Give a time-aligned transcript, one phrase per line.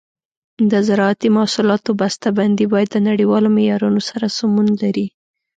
[0.71, 5.07] د زراعتي محصولاتو بسته بندي باید د نړیوالو معیارونو سره سمون ولري.